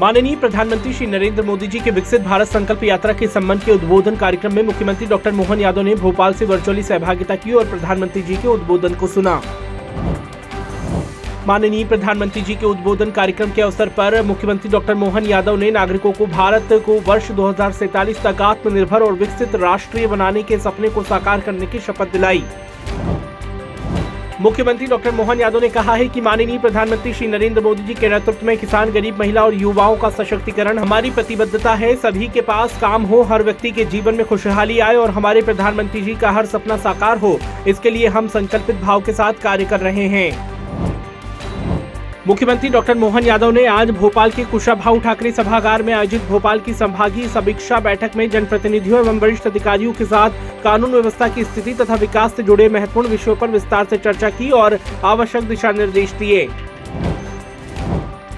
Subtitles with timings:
[0.00, 4.14] माननीय प्रधानमंत्री श्री नरेंद्र मोदी जी के विकसित भारत संकल्प यात्रा के संबंध के उद्बोधन
[4.16, 8.36] कार्यक्रम में मुख्यमंत्री डॉक्टर मोहन यादव ने भोपाल से वर्चुअली सहभागिता की और प्रधानमंत्री जी
[8.36, 9.34] के उद्बोधन को सुना।
[11.46, 16.12] माननीय प्रधानमंत्री जी के उद्बोधन कार्यक्रम के अवसर पर मुख्यमंत्री डॉक्टर मोहन यादव ने नागरिकों
[16.12, 21.40] को भारत को वर्ष 2047 तक आत्मनिर्भर और विकसित राष्ट्रीय बनाने के सपने को साकार
[21.40, 22.42] करने की शपथ दिलाई।
[24.40, 28.08] मुख्यमंत्री डॉक्टर मोहन यादव ने कहा है कि माननीय प्रधानमंत्री श्री नरेंद्र मोदी जी के
[28.08, 32.78] नेतृत्व में किसान, गरीब महिला और युवाओं का सशक्तिकरण, हमारी प्रतिबद्धता है, सभी के पास
[32.80, 36.46] काम हो, हर व्यक्ति के जीवन में खुशहाली आए और हमारे प्रधानमंत्री जी का हर
[36.46, 40.59] सपना साकार हो। इसके लिए हम संकल्पित भाव के साथ कार्य कर रहे हैं।
[42.26, 46.72] मुख्यमंत्री डॉक्टर मोहन यादव ने आज भोपाल के कुशाभाऊ ठाकरे सभागार में आयोजित भोपाल की
[46.74, 50.30] संभागीय समीक्षा बैठक में जनप्रतिनिधियों एवं वरिष्ठ अधिकारियों के साथ
[50.64, 54.50] कानून व्यवस्था की स्थिति तथा विकास से जुड़े महत्वपूर्ण विषयों पर विस्तार से चर्चा की
[54.50, 56.48] और आवश्यक दिशा निर्देश दिए।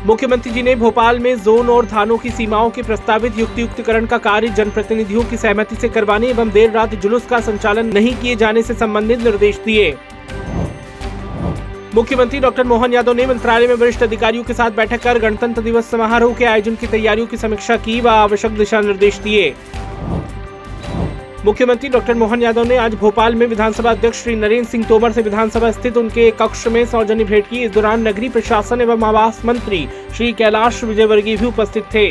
[0.07, 4.49] मुख्यमंत्री जी ने भोपाल में जोन और थानों की सीमाओं के प्रस्तावित युक्तियुक्तकरण का कार्य
[4.53, 8.75] जनप्रतिनिधियों की सहमति से करवाने एवं देर रात जुलूस का संचालन नहीं किए जाने से
[8.75, 9.95] संबंधित निर्देश दिए।
[11.95, 15.91] मुख्यमंत्री डॉक्टर मोहन यादव ने मंत्रालय में वरिष्ठ अधिकारियों के साथ बैठक कर गणतंत्र दिवस
[15.91, 19.55] समारोह के आयोजन की तैयारियों की समीक्षा की व आवश्यक दिशा निर्देश दिए।
[21.45, 25.23] मुख्यमंत्री डॉक्टर मोहन यादव ने आज भोपाल में विधानसभा अध्यक्ष श्री नरेंद्र सिंह तोमर से
[25.23, 29.87] विधानसभा स्थित उनके कक्ष में सौजन्य भेंट की। इस दौरान नगरीय प्रशासन एवं आवास मंत्री
[30.17, 32.09] श्री कैलाश विजयवर्गीय भी उपस्थित थे।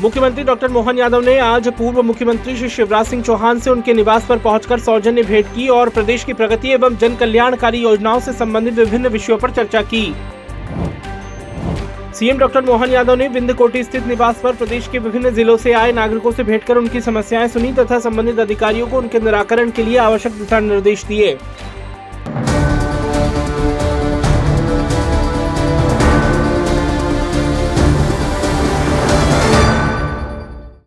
[0.00, 4.26] मुख्यमंत्री डॉक्टर मोहन यादव ने आज पूर्व मुख्यमंत्री श्री शिवराज सिंह चौहान से उनके निवास
[4.26, 8.74] पर पहुंचकर सौजन्य भेंट की और प्रदेश की प्रगति एवं जन कल्याणकारी योजनाओं से संबंधित
[8.74, 10.02] विभिन्न विषयों पर चर्चा की।
[12.14, 15.92] सीएम डॉक्टर मोहन यादव ने विंध्यकोटी स्थित निवास पर प्रदेश के विभिन्न जिलों से आए
[15.92, 19.98] नागरिकों से भेंट कर उनकी समस्याएँ सुनी तथा संबंधित अधिकारियों को उनके निराकरण के लिए
[19.98, 21.36] आवश्यक दिशा निर्देश दिए।